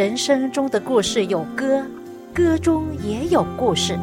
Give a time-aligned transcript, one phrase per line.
[0.00, 1.84] 人生中的故事有歌，
[2.32, 3.98] 歌中也有故事。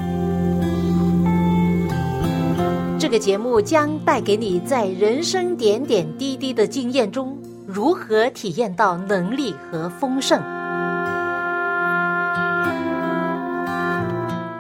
[3.00, 10.40] 这个节目将带给你在人生点点滴滴的经验中，如何体验到能力和丰盛。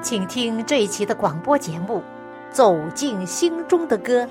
[0.01, 1.99] 请听这一期的广播节目
[2.51, 4.23] 《走进心中的歌》。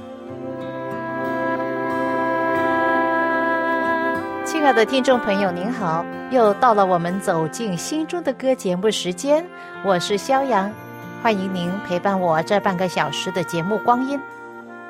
[4.56, 9.46] 亲爱的听众朋友，您好，又到了我们走进心中的歌节目时间，
[9.84, 10.72] 我是肖阳，
[11.22, 14.18] 欢迎您陪伴我这半个小时的节目光阴。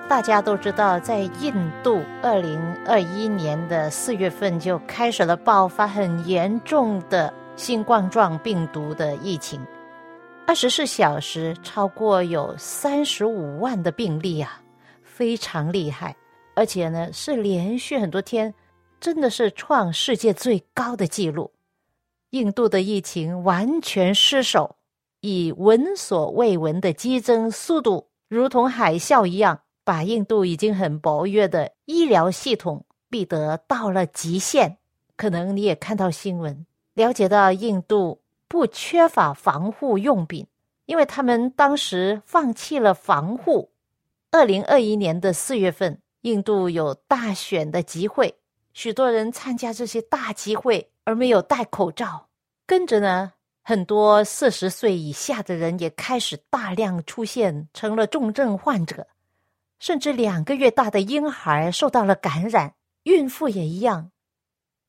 [0.09, 1.53] 大家都知道，在印
[1.83, 9.61] 度，二零二一年的四月份就开始了爆发很严重的新冠状病毒的疫情，
[10.47, 14.63] 二十四小时超过有三十五万的病例啊，
[15.03, 16.15] 非常厉害，
[16.55, 18.55] 而且呢是连续很多天。
[19.01, 21.53] 真的是创世界最高的纪录。
[22.31, 24.77] 印度的疫情完全失守，
[25.21, 34.79] 以闻所未闻的激增速度，如同海啸一样，把印度已经很薄弱的医疗系统逼得到了极限。
[35.17, 40.47] 可能你也看到新闻，了解到印度不缺乏防护用品，
[40.85, 43.71] 因为他们当时放弃了防护。
[44.33, 48.35] 二零二一年的四月份，印度有大选的集会。
[48.77, 52.29] 许多人参加这些大集会而没有戴口罩，
[52.67, 53.33] 跟着呢，
[53.65, 59.09] 很多四十岁以下的人也开始大量出现，成了重症患者，
[59.79, 62.75] 甚至两个月大的婴孩受到了感染，
[63.05, 64.11] 孕妇也一样，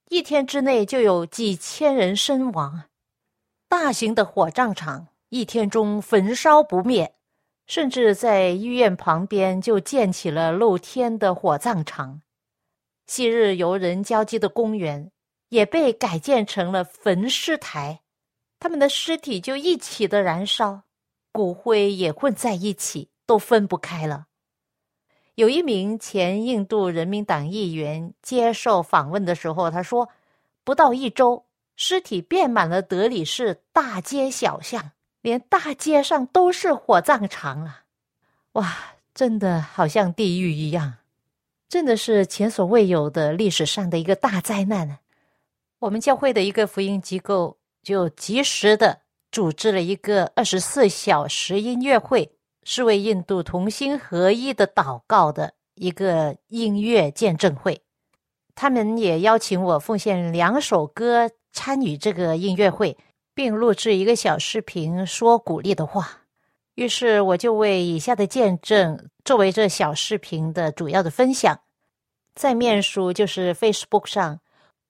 [0.10, 2.84] 一天之内就有几千人身亡。
[3.70, 7.14] 大型的火葬场一天中焚烧不灭，
[7.66, 12.22] 甚至在医院旁边就建起了露天的火葬场。
[13.08, 15.12] 昔日游人交际的公园
[15.50, 18.02] 也被改建成了焚尸台，
[18.60, 20.82] 他们的尸体就一起的燃烧，
[21.32, 24.26] 骨灰也混在一起，都分不开了。
[25.36, 30.10] 有一名前印度人民党议员接受访问的时候，他说
[30.66, 34.92] ：“不到一周，尸体遍满了德里市大街小巷，
[35.22, 37.84] 连大街上都是火葬场啊！
[38.54, 38.76] 哇，
[39.14, 40.96] 真的好像地狱一样。”
[41.70, 45.00] 真的是前所未有的历史上的一个大灾难呢。
[45.80, 49.02] 我们教会的一个福音机构就及时的
[49.32, 52.32] 组织了一个二十四小时音乐会，
[52.64, 57.82] 是为印度同心合一的祷告的一个音乐见证会。
[58.56, 62.98] 他们也邀请我奉献两首歌参与这个音乐会，
[63.36, 66.22] 并录制一个小视频说鼓励的话。
[66.78, 71.60] 于是我就为以下的见证作为这小视频的主要的分享，
[72.36, 74.40] 在面书就是 Facebook 上，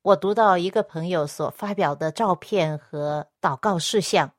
[0.01, 4.33] 我读到一个朋友所发表的照片和祷告事项，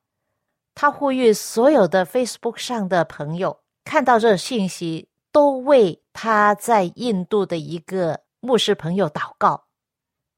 [0.75, 9.65] 他呼吁所有的 Facebook 上的朋友看到这信息，都为他在印度的一个牧师朋友祷告。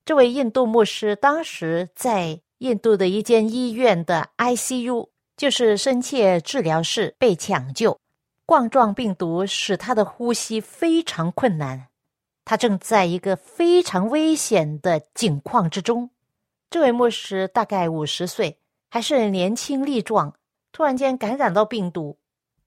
[0.05, 5.10] 这位印度牧师当时在印度的一间医院的 ICU。
[5.41, 7.99] 就是深切治疗室被抢救，
[8.45, 11.87] 冠状病毒使他的呼吸非常困难，
[12.45, 16.11] 他正在一个非常危险的境况之中。
[16.69, 20.35] 这位牧师大概五十岁，还是年轻力壮，
[20.71, 22.19] 突然间感染到病毒。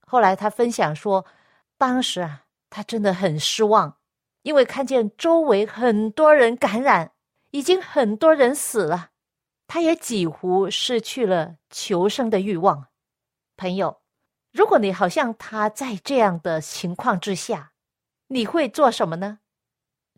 [0.05, 1.25] 后来他分享说，
[1.77, 3.95] 当时啊，他真的很失望，
[4.41, 7.11] 因为看见周围很多人感染，
[7.51, 9.11] 已经很多人死了。
[9.67, 12.87] 他也几乎失去了求生的欲望。
[13.57, 14.01] 朋友，
[14.51, 17.73] 如果你好像他在这样的情况之下，
[18.27, 19.39] 你会做什么呢？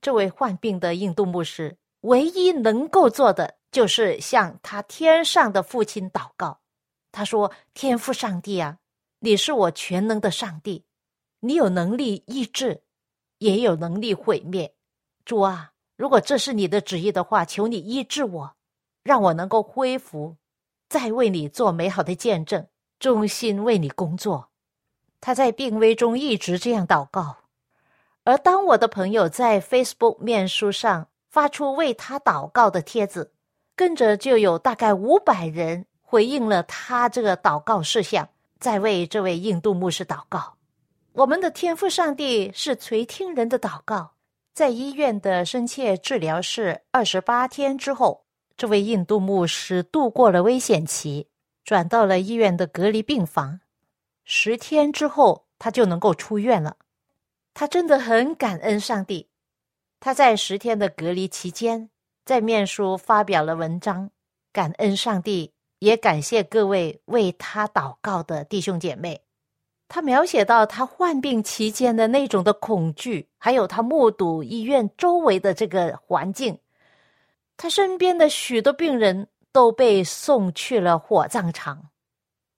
[0.02, 6.62] 这位患病的印度牧师唯一能够做的，就是向他天上的父亲祷告。
[7.12, 8.78] 他说：“天父上帝啊，
[9.20, 10.86] 你是我全能的上帝，
[11.40, 12.84] 你有能力医治，
[13.40, 14.76] 也有能力毁灭。
[15.26, 18.57] 主啊，如果这是你的旨意的话，求你医治我。”
[19.08, 20.36] 让我能够恢复，
[20.90, 22.68] 再为你做美好的见证，
[23.00, 24.50] 衷心为你工作。
[25.22, 27.38] 他在病危中一直这样祷告，
[28.26, 33.32] 而当我的朋友在 Facebook 面书上发出为他祷告的帖子，
[33.78, 38.28] 跟着就有大概五百人回应了他这个祷告事项，
[38.60, 40.56] 在为这位印度牧师祷告。
[41.14, 44.12] 我们的天父上帝是垂听人的祷告，
[44.54, 48.27] 在医院的深切治疗室二十八天之后。
[48.58, 51.28] 这位印度牧师度过了危险期，
[51.64, 53.60] 转到了医院的隔离病房。
[54.26, 56.78] 十天之后，他就能够出院了。
[57.54, 59.30] 他真的很感恩上帝。
[60.00, 61.92] 他在十天的隔离期间，
[62.26, 64.10] 在面书发表了文章，
[64.52, 69.22] 感恩上帝，也感谢各位为他祷告的弟兄姐妹。
[69.88, 76.60] 他描写到他患病期间的那种的恐惧，还有他目睹医院周围的这个环境，
[77.58, 81.90] 他身边的许多病人都被送去了火葬场。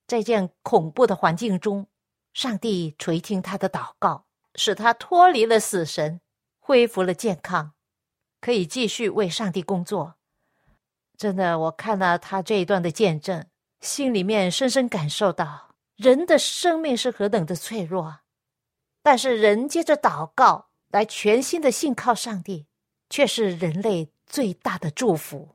[0.06, 1.86] 在这样恐怖的环境中，
[2.34, 6.20] 上帝垂听他的祷告，使他脱离了死神，
[6.58, 7.72] 恢复了健康，
[8.40, 10.16] 可以继续为上帝工作。
[11.16, 13.46] 真的，我看了他这一段的见证，
[13.80, 18.20] 心里面深深感受到人的生命是何等的脆弱，
[19.02, 22.66] 但是人接着祷告来全新的信靠上帝，
[23.08, 25.50] 却是人类最大的祝福。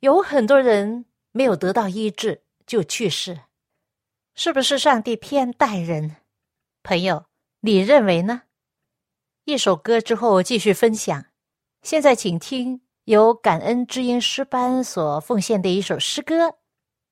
[0.00, 2.42] 有很多人没有得到医治。
[2.68, 3.40] 就去世，
[4.34, 6.16] 是不是上帝偏待人？
[6.82, 7.24] 朋友，
[7.60, 8.42] 你认为呢？
[9.46, 11.24] 一首歌之后继续分享。
[11.80, 16.56] 现在请听由感恩之音诗班所奉献的一首诗歌，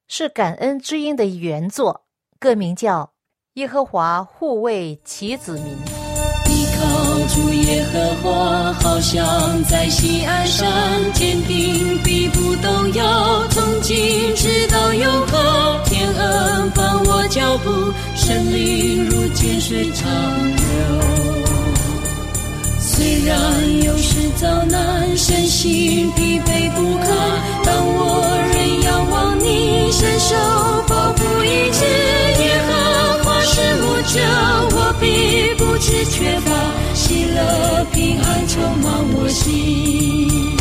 [0.08, 2.04] 是感恩之音的原作，
[2.38, 3.04] 歌名叫
[3.54, 5.64] 《耶和华护卫其子民》。
[6.50, 8.72] 依靠主耶和华，
[9.08, 10.66] 像在西安山，
[11.14, 13.96] 坚定必不动摇，从今
[14.34, 15.80] 直到永恒。
[15.84, 17.70] 天恩伴我脚步，
[18.16, 20.10] 生命如泉水长
[20.56, 20.64] 流。
[22.80, 27.06] 虽然有时遭难，身心疲惫不堪，
[27.64, 30.34] 但我仍仰望你，伸手
[30.88, 31.86] 保护一切。
[32.42, 34.18] 耶和华是我救，
[34.76, 36.50] 我必不知缺乏，
[37.06, 40.55] 喜乐平安充满我心。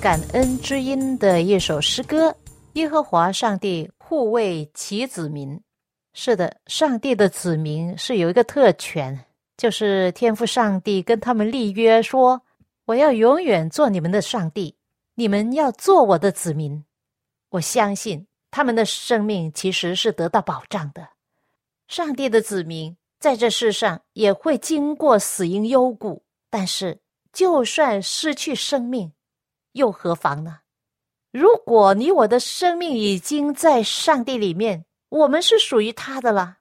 [0.00, 2.34] 感恩之音的一首诗歌：
[2.72, 5.60] 耶和华上帝护卫其子民。
[6.14, 9.26] 是的，上帝的子民是有一个特权，
[9.58, 12.40] 就是天赋上帝跟他们立约说
[12.86, 14.74] ：“我要永远做你们的上帝，
[15.16, 16.82] 你们要做我的子民。”
[17.50, 21.06] 我相信他们的生命其实是得到保障的。
[21.88, 26.98] 上帝的子民在这世上也会经过死荫幽谷，但是
[27.34, 29.12] 就算失去生命，
[29.72, 30.60] 又何妨呢？
[31.30, 36.58] 如果你我的生命已经在上帝里面，我们是属于他的了，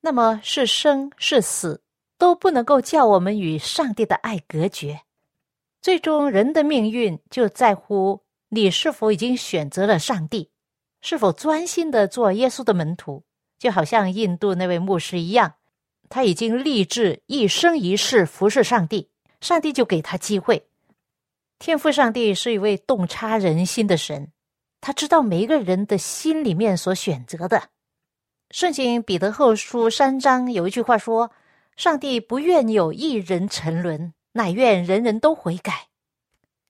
[0.00, 1.82] 那么是生是死
[2.16, 5.02] 都不能够叫我们与上帝的爱隔绝。
[5.82, 10.50] 最终，人的命运就在乎你是否已经选择了上帝，
[11.00, 13.24] 是否专心的做耶稣的门徒。
[13.58, 15.54] 就好像印度那位牧师一样，
[16.08, 20.67] 他已经立志一生一世服侍上帝，上帝就给他机会。
[21.58, 24.32] 天赋上帝是一位洞察人心的神，
[24.80, 27.70] 他知道每一个人的心里面所选择的。
[28.50, 31.32] 圣经彼得后书三章有一句话说
[31.76, 35.88] ：“上帝不愿有一人沉沦，乃愿人人都悔改。”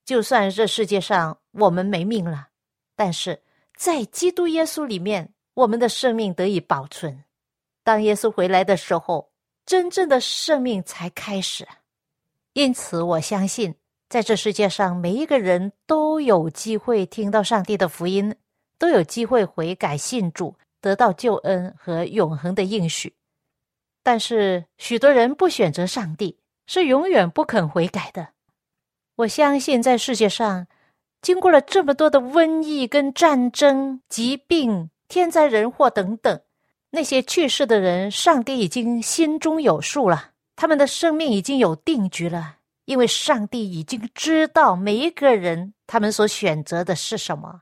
[0.06, 2.48] 就算这世界上我们没命了，
[2.96, 3.42] 但是
[3.76, 7.24] 在基督耶稣里面，我们的生命得以保存。
[7.84, 9.30] 当耶稣回来的时候，
[9.66, 11.68] 真正的生命才开始。
[12.54, 13.74] 因此，我相信。
[14.08, 18.34] 在这世界上，每一个人都有机会听到上帝的福音，
[18.78, 23.14] 都有机会悔改信主，得到救恩和永恒的应许。
[24.02, 28.28] 但是，许多人不选择上帝，是永远不肯悔改的。
[29.16, 30.66] 我相信，在世界上
[31.20, 36.40] 经过了这么多的瘟疫、跟战争、疾病、天灾人祸等等，
[36.92, 42.57] 那些去世的人，上帝已经心中有数了，他们的生命已经有定局了，
[42.88, 47.60] 因为上帝已经知道每一个人他们所选择的是什么。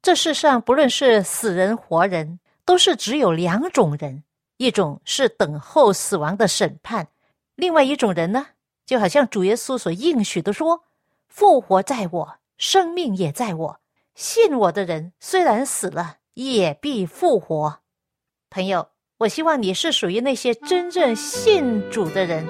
[0.00, 4.22] 这世上不论是死人活人，都是只有两种人：
[4.58, 7.08] 一种是等候死亡的审判，
[7.56, 8.46] 另外一种人呢，
[8.86, 10.84] 就好像主耶稣所应许的说
[11.26, 13.80] ：“复活在我。”生命也在我，
[14.14, 17.80] 信我的人虽然死了，也必复活。
[18.48, 22.46] 朋友，我希望你是属于那些真正信主的人。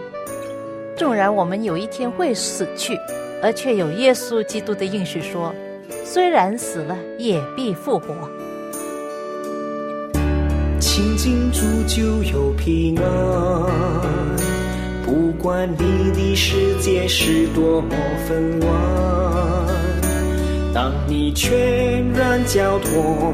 [0.97, 2.99] 纵然我们有一天会死去，
[3.43, 5.55] 而却有耶稣基督的应许说：
[6.05, 8.15] 虽然死了，也必复活。
[10.79, 13.07] 亲近主就有平安，
[15.05, 17.89] 不管你的世界是多么
[18.29, 18.73] 纷乱。
[20.75, 23.33] 当你全然交托，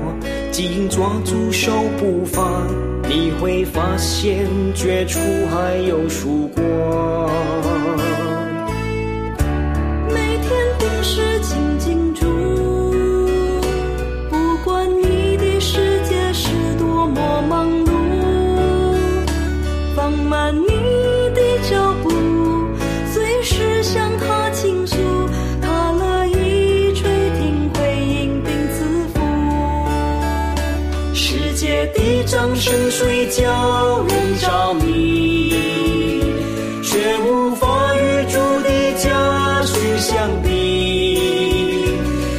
[0.50, 2.66] 紧抓住手不放，
[3.08, 5.18] 你会发现绝处
[5.50, 7.67] 还有曙光。
[32.98, 35.54] 水叫人着迷，
[36.82, 41.86] 却无法与主的家训相比。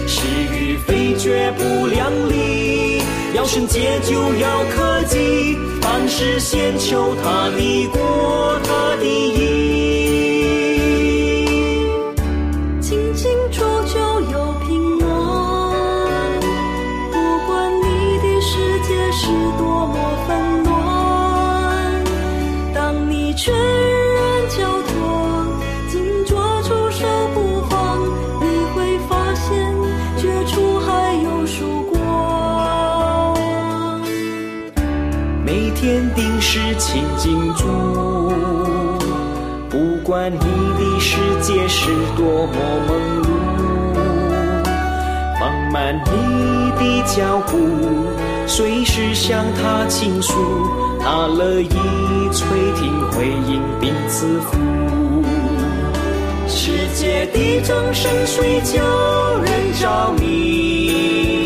[0.06, 3.02] 是与非绝不两立，
[3.34, 9.39] 要圣洁就要科技，凡事先求他的国，他的
[37.30, 37.68] 亲近主，
[39.70, 42.54] 不管你的世界是多么
[42.88, 43.28] 忙碌，
[45.40, 47.54] 放慢你的脚步，
[48.48, 50.34] 随时向他倾诉，
[51.00, 51.70] 他乐意
[52.34, 54.58] 垂听回应并赐福。
[56.48, 58.82] 世界的掌声虽叫
[59.44, 61.39] 人着迷，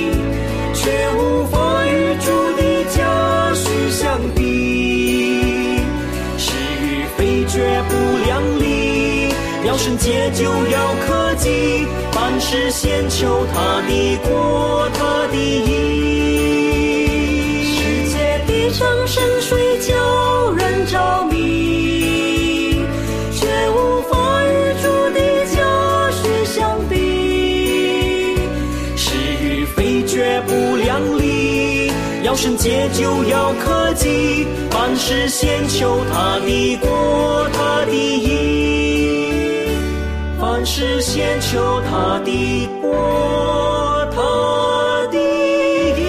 [9.73, 15.73] 要圣洁就要科技，凡事先求他的国，他的义。
[17.73, 22.85] 世界的掌声水叫人着迷，
[23.31, 24.47] 却无法与
[24.83, 25.19] 主的
[25.55, 25.57] 家
[26.21, 26.93] 训相比。
[28.95, 29.09] 是
[29.41, 34.45] 与非绝不量力，要圣洁就要科技。
[34.69, 37.32] 凡事先求他的国，
[40.65, 42.93] 是先求他的国，
[44.11, 45.17] 他的
[45.99, 46.03] 义。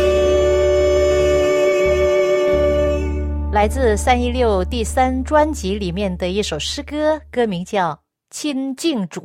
[3.52, 7.92] 来自三一六第三专辑里面的一首诗歌，歌名叫
[8.30, 9.22] 《亲近主》，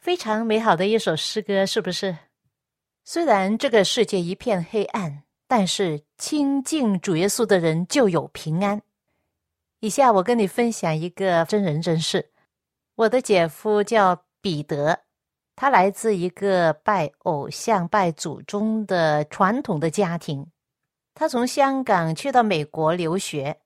[0.00, 2.16] 非常美好的一首诗歌，是不是？
[3.04, 8.82] 虽然这个世界一片黑暗，但是亲近主耶稣的人就有平安。
[9.80, 12.30] 以下我跟你分享一个真人真事。
[12.96, 15.00] 我的姐夫叫彼得，
[15.54, 20.46] 他来自一个拜偶像、拜祖宗的传统的家庭。
[21.14, 23.58] 他从香港去到美国留学。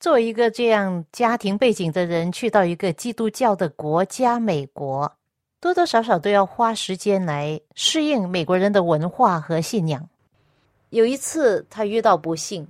[0.00, 5.12] 作为一个这样家庭背景的人，去到一个基督教的国家美国，
[5.60, 10.08] 多多少少都要花时间来适应美国人的文化和信仰。
[10.90, 12.66] 有一次，他遇到不幸，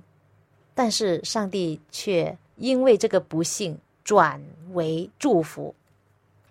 [0.73, 2.37] 但是上帝却。
[2.61, 4.43] 因为这个不幸转
[4.73, 5.73] 为祝福。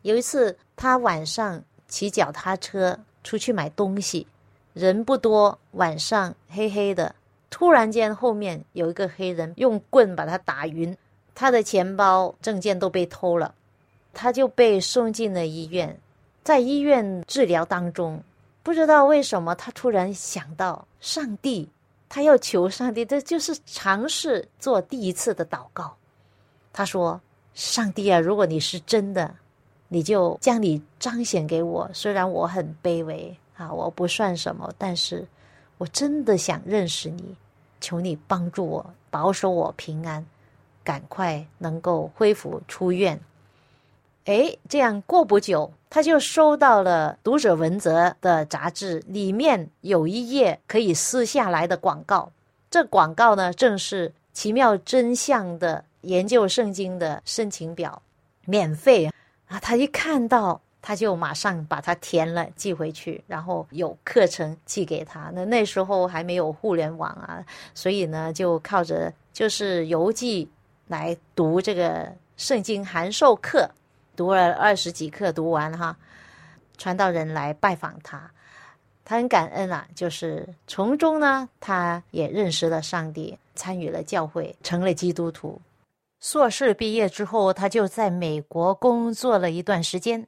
[0.08, 4.26] 有一次，他晚上骑脚踏车出去买东西，
[4.72, 7.14] 人不多，晚上黑黑的，
[7.50, 10.96] 突然间后面有一个黑人用棍把他打晕，
[11.34, 13.54] 他的钱包、证件都被偷了，
[14.14, 15.94] 他就被送进了医院。
[16.42, 18.22] 在医院治疗当中，
[18.62, 21.68] 不知道为什么他突然想到上帝。
[22.08, 25.94] 他要求上帝，这就是尝试做第一次的祷告。
[26.72, 27.20] 他说
[27.52, 29.34] ：“上帝啊，如果你是真的，
[29.88, 31.90] 你就将你彰显给我。
[31.92, 35.26] 虽然我很卑微啊，我不算什么，但是
[35.78, 37.36] 我真的想认识你，
[37.80, 40.24] 求你帮助我，保守我平安，
[40.84, 43.18] 赶快能够恢复出院。
[44.26, 52.30] 哎，这样过不久，他就收到了《读者文泽》的杂志，里面有一页可以撕下来的广告。
[52.70, 58.02] 这广告呢，正是奇妙真相的研究圣经的申请表，
[58.44, 59.10] 免费
[59.48, 59.58] 啊！
[59.60, 65.30] 他一看到，他就马上把它填了，寄回去，然后有课程寄给他。
[65.34, 70.48] 那那时候还没有互联网啊，所以呢，就靠着就是邮寄
[70.86, 73.68] 来读这个圣经函授课。
[74.14, 75.96] 读了二十几课，读完哈，
[76.76, 78.28] 传道人来拜访他，
[79.04, 85.60] 他很感恩啊，就是从中呢，他也认识了上帝，参与了教会，成了基督徒。
[86.20, 90.26] 硕士毕业之后，他就在美国工作了一段时间，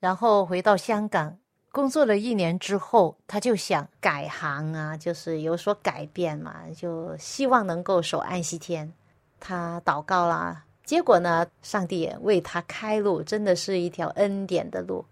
[0.00, 1.36] 然后回到香港
[1.70, 8.90] 工作了一年之后，他就想改行啊，就是有所改变嘛，就希望能够守安息天，
[9.38, 10.64] 他祷告啦。
[10.84, 15.04] 结果呢，上帝也为他开路，真的是一条恩典的路。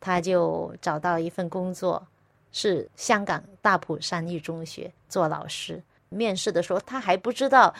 [0.00, 2.06] 他就找到一份工作，
[2.52, 5.82] 是香港大埔山艺中学做老师。
[6.08, 7.72] 面试的时候，他还不知道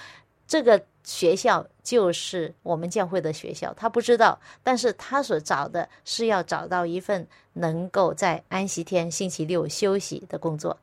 [0.47, 4.39] 这个学校就是我们教会的学校，他不知道。
[4.63, 10.77] 但是他所找的是要找到一份能够在安息天、星期六休息的工作。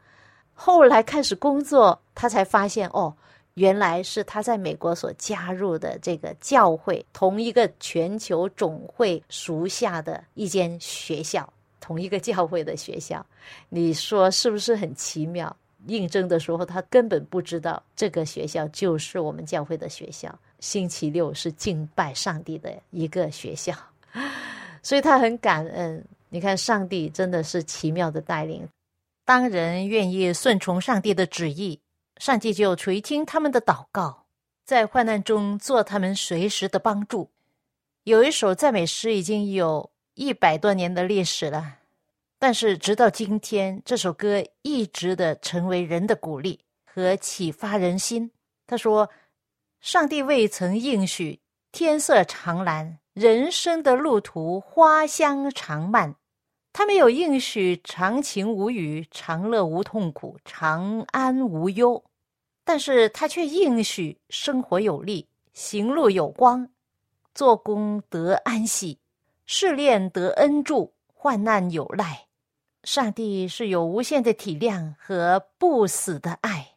[0.53, 3.13] 后来开始工作，他才发现哦。
[3.53, 13.25] 原来是他在美国所加入的这个教会，同一个全球总会属下的一间学校，同一个教会的学校，
[13.69, 15.55] 你说是不是很奇妙？
[15.85, 23.73] 应征的时候，他根本不知道这个学校就是我们教会的学校，星期六是敬拜上帝的一个学校，
[24.81, 26.03] 所以他很感恩。
[26.29, 28.67] 你看，上帝真的是奇妙的带领，
[29.23, 31.79] 当人愿意顺从上帝的旨意。
[32.17, 34.25] 上帝就垂听他们的祷告，
[34.65, 37.29] 在患难中做他们随时的帮助。
[38.05, 41.77] 有一首赞美诗已经有一百多年的历史了，
[42.39, 48.31] 但是直到今天，这首歌一直的成为人的鼓励和启发人心。
[48.67, 49.09] 他说
[49.81, 51.39] ：“上帝未曾应许
[51.71, 56.15] 天色常蓝，人生的路途花香常漫。”
[56.73, 62.03] 他没有应许长情无语、长乐无痛苦、长安无忧，
[62.63, 66.69] 但是他却应许生活有力、行路有光、
[67.33, 68.99] 做工得安息、
[69.47, 72.26] 试炼得恩助、患难有赖。
[72.87, 76.75] 上帝是有无限的体谅和不死的爱。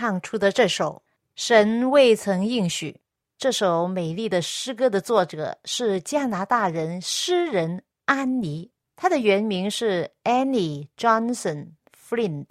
[0.00, 1.02] 唱出的这首
[1.36, 2.92] 《神未曾应许》。
[3.36, 12.46] 这首美丽的诗歌的作者是加拿大人诗人安妮，她的原名是 Annie Johnson Flint。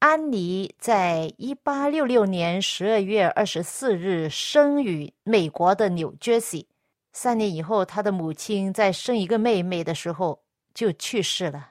[0.00, 6.68] 安妮在一八六六年十二月二十四日生于美国的纽约西。
[7.14, 10.42] 三年以后，她的母亲在生一个妹妹的时候
[10.74, 11.70] 就去世了。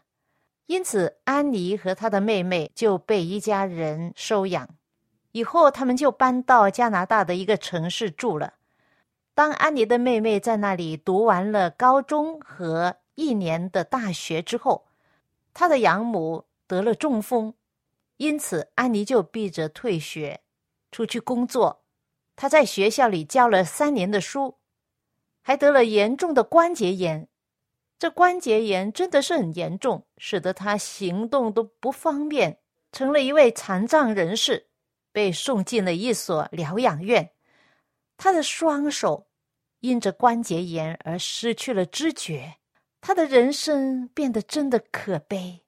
[0.72, 4.70] 因此，安妮和她的妹妹就被一家人收养。
[5.34, 8.54] 以后，他们就搬到加拿大的一个城市住了。
[9.34, 14.86] 当安妮的妹妹在那里读完了高中和一年的大学之后，
[15.54, 17.54] 她的养母得了中风，
[18.16, 20.40] 因此安妮就逼着退学，
[20.90, 21.82] 出去工作。
[22.38, 24.56] 她在学校里教了三年的书，
[25.42, 27.28] 还得了严重的关节炎。
[28.02, 32.58] 这关节炎真的是很严重，使得他行动都不方便，
[32.92, 34.72] 成了一位残障人士，
[35.12, 37.30] 被送进了一所疗养院。
[38.18, 39.28] 他的双手
[39.82, 42.56] 因着关节炎而失去了知觉，
[43.02, 45.64] 他的人生变得真的可悲。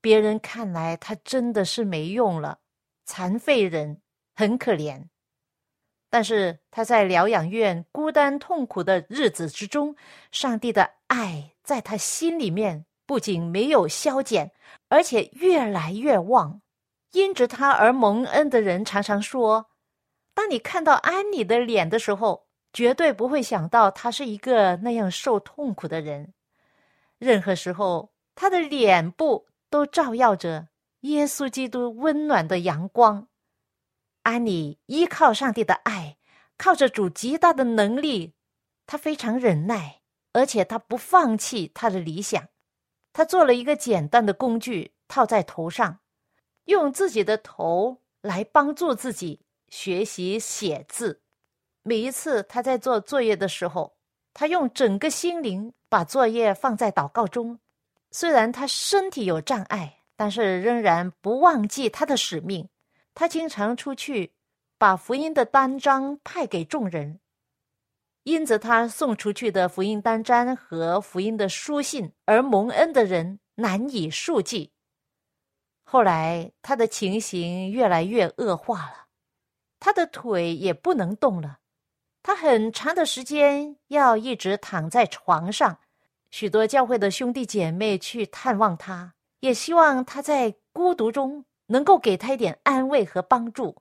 [0.00, 2.60] 别人看来他真的是没用了，
[3.04, 4.00] 残废人，
[4.34, 5.08] 很可怜。
[6.10, 9.94] 但是他在疗养院孤单痛苦的日子之中，
[10.32, 14.50] 上帝的爱在他心里面不仅没有消减，
[14.88, 16.60] 而且越来越旺。
[17.12, 19.66] 因着他而蒙恩的人常常说
[20.34, 26.34] ：“当你看到安妮的脸的时候，绝对不会想到她是一个那样受痛苦的人。
[27.18, 30.68] 任何时候，他的脸部都照耀着
[31.00, 33.28] 耶稣基督温暖的阳光。”
[34.22, 36.18] 安妮依靠上帝的爱，
[36.58, 38.34] 靠着主极大的能力，
[38.86, 40.02] 她非常忍耐，
[40.32, 42.48] 而且她不放弃她的理想。
[43.12, 46.00] 她做了一个简单的工具，套在头上，
[46.66, 51.22] 用自己的头来帮助自己学习写字。
[51.82, 53.96] 每一次他在做作业的时候，
[54.34, 57.58] 他用整个心灵把作业放在祷告中。
[58.10, 62.68] 虽然他身体有障碍，但是仍然不忘记他的使命。
[63.20, 64.32] 他经常出去，
[64.78, 67.20] 把福音的单张派给众人，
[68.22, 74.72] 因着他送出去的福音单张和福音的书信而蒙恩的人难以数计。
[75.82, 79.08] 后来他的情形越来越恶化了，
[79.78, 81.58] 他的腿也不能动了，
[82.22, 85.80] 他很长的时间要一直躺在床上。
[86.30, 91.44] 许多教会的兄弟姐妹去探望他，也希望他在孤独中。
[91.70, 93.76] 能够给他一点安慰和帮助，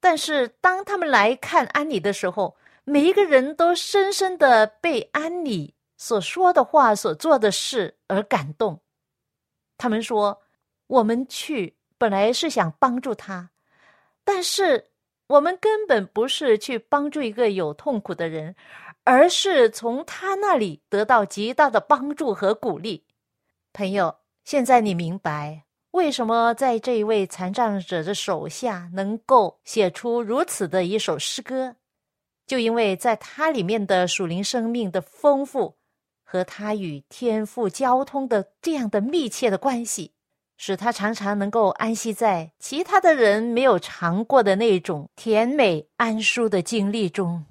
[0.00, 8.80] 但是当他们来看安妮的时候，每一个人都深深的被安妮所说的话、所做的事而感动。
[9.76, 10.42] 他们说
[10.88, 13.50] ：“我们去本来是想帮助他，
[14.24, 14.90] 但是
[15.26, 18.56] 我们根本不是去帮助一个有痛苦的人，
[19.02, 23.04] 而是从他那里得到极大的帮助和鼓励。”
[23.74, 25.64] 朋友，现在你明白。
[25.94, 31.76] 为什么在这一位残障者的手下能够写出如此的一首诗歌？
[32.48, 35.76] 就因为在他里面的属灵生命的丰富，
[36.24, 40.10] 和他与天父交通的这样的密切的关系，
[40.56, 47.46] 使他常常能够安息在其他的人没有尝过的那种甜美安舒的经历中。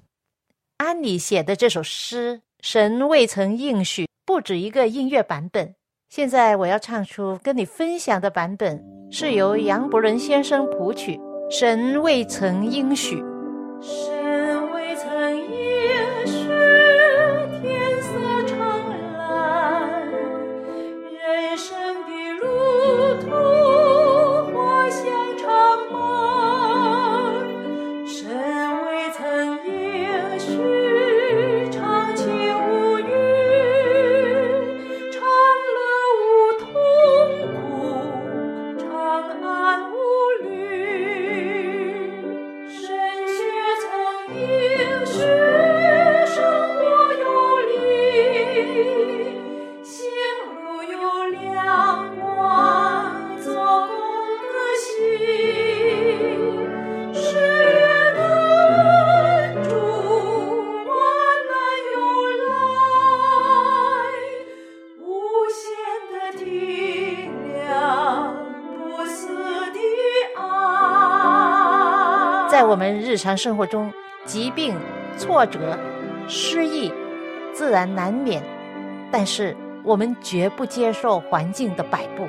[0.76, 5.74] 安妮写的这首诗，神未曾应许不止一个音乐版本。
[6.16, 11.16] 现在我要唱出跟你分享的版本，是由杨伯伦先生谱曲，
[11.50, 13.16] 《神未曾应许》。
[72.50, 73.92] 在我们日常生活中，
[74.24, 74.76] 疾病、
[75.18, 75.76] 挫折、
[76.28, 76.92] 失意，
[77.52, 78.40] 自然难免，
[79.10, 82.28] 但是我们绝不接受环境的摆布，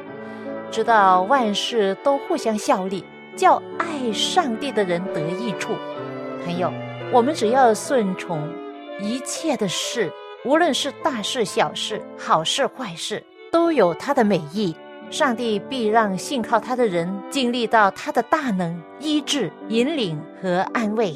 [0.71, 5.73] 直到万事都互相效力，叫爱上帝的人得益处。
[6.43, 6.73] 朋友，
[7.11, 8.51] 我们只要顺从
[8.99, 10.11] 一切的事，
[10.43, 13.23] 无论是大事小事、好事坏事，
[13.55, 14.75] 都有他的美意。
[15.09, 21.15] 上帝必让信靠他的人经历到他的大能、医治、引领和安慰。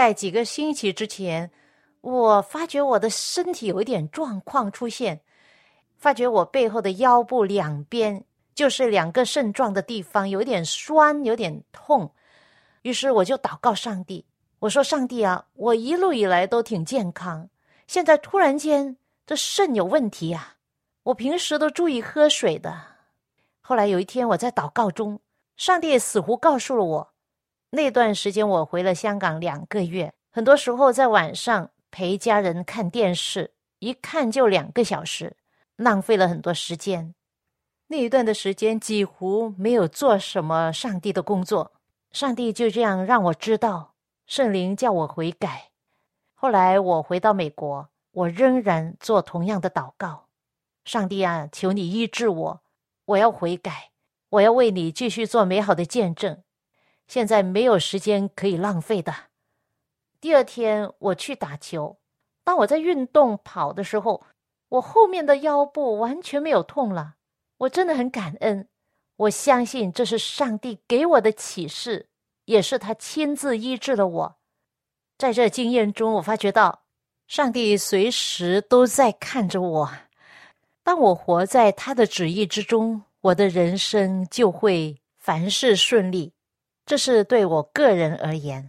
[0.00, 1.50] 概几个星期之前，
[2.00, 5.20] 我发觉我的身体有一点状况出现，
[5.98, 12.10] 发觉我背后的腰部两边，就是两个肾状的地方，有点酸，有点痛。
[12.80, 14.24] 于是我就祷告上帝，
[14.60, 17.50] 我说：“上帝啊，我一路以来都挺健康，
[17.86, 20.56] 现在突然间这肾有问题呀！
[21.02, 22.74] 我平时都注意喝水的。
[23.60, 25.20] 后来有一天我在祷告中，
[25.58, 27.12] 上帝似乎告诉了我。”
[27.70, 35.36] 那段时间我回了香港两个月，很多时候在晚上陪家人看电视，一看就两个小时，
[35.76, 37.14] 浪费了很多时间。
[37.86, 41.72] 那一段的时间几乎没有做什么上帝的工作，
[42.10, 43.94] 上帝就这样让我知道，
[44.26, 45.70] 圣灵叫我悔改。
[46.34, 50.26] 后来我回到美国，我仍然做同样的祷告：
[50.84, 52.62] 上帝啊，求你医治我，
[53.04, 53.90] 我要悔改，
[54.30, 56.42] 我要为你继续做美好的见证。
[57.10, 59.12] 现在没有时间可以浪费的。
[60.20, 61.98] 第二天我去打球，
[62.44, 64.22] 当我在运动跑的时候，
[64.68, 67.16] 我后面的腰部完全没有痛了。
[67.58, 68.68] 我真的很感恩，
[69.16, 72.06] 我相信这是上帝给我的启示，
[72.44, 74.36] 也是他亲自医治了我。
[75.18, 76.84] 在这经验中，我发觉到
[77.26, 79.90] 上帝随时都在看着我。
[80.84, 86.32] 当我活在他的旨意之中，我的人生就会凡事顺利。
[86.90, 88.68] 这是对我个人而言，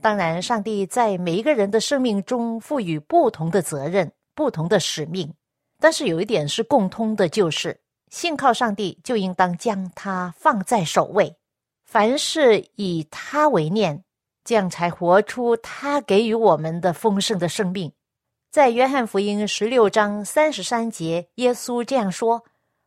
[0.00, 5.34] 当然，上帝在每一个人的生命中赋予不同的责任、不同的使命。
[5.80, 11.34] 但是有一点是共通的，就是信靠上帝就应当将他放在首位，
[11.84, 14.04] 凡事以他为念，
[14.44, 17.92] 这样才活出他给予我们的丰盛的生命。
[18.52, 22.44] 在约翰福音十六章三十三节，耶稣这样说：“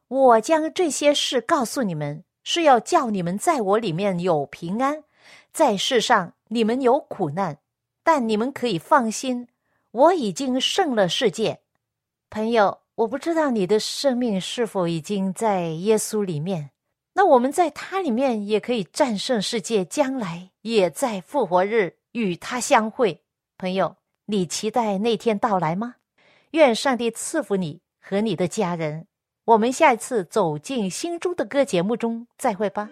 [0.08, 5.04] 我将这些事告诉你们。”是要叫你们在我里面有平安，
[5.54, 7.60] 在世上你们有苦难，
[8.04, 9.48] 但你们可以放心，
[9.92, 11.60] 我已经胜了世界。
[12.28, 16.72] 朋友，我不知道你的生命是否已经在耶稣里面，
[17.14, 23.22] 那我们在他里面也可以战胜世界，将来也在复活日与他相会。
[23.60, 25.98] 朋友，你期待那天到来吗？
[26.50, 29.06] 愿上帝赐福你和你的家人。
[29.50, 32.88] 我们下一次走进心中的歌节目中再会吧。